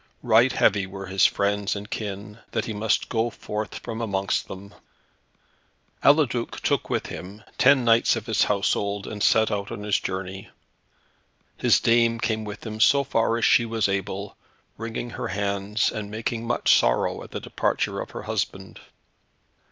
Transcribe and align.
Right 0.23 0.51
heavy 0.51 0.87
were 0.87 1.05
his 1.05 1.27
friends 1.27 1.75
and 1.75 1.87
kin, 1.87 2.39
that 2.53 2.65
he 2.65 2.73
must 2.73 3.07
go 3.07 3.29
forth 3.29 3.77
from 3.77 4.01
amongst 4.01 4.47
them. 4.47 4.73
Eliduc 6.03 6.59
took 6.61 6.89
with 6.89 7.05
him 7.05 7.43
ten 7.59 7.85
knights 7.85 8.15
of 8.15 8.25
his 8.25 8.45
household, 8.45 9.05
and 9.05 9.21
set 9.21 9.51
out 9.51 9.69
on 9.71 9.83
his 9.83 9.99
journey. 9.99 10.49
His 11.55 11.79
dame 11.79 12.19
came 12.19 12.45
with 12.45 12.65
him 12.65 12.79
so 12.79 13.03
far 13.03 13.37
as 13.37 13.45
she 13.45 13.63
was 13.63 13.87
able, 13.87 14.35
wringing 14.75 15.11
her 15.11 15.27
hands, 15.27 15.91
and 15.91 16.09
making 16.09 16.47
much 16.47 16.79
sorrow, 16.79 17.21
at 17.21 17.29
the 17.29 17.39
departure 17.39 17.99
of 18.01 18.09
her 18.09 18.23
husband. 18.23 18.79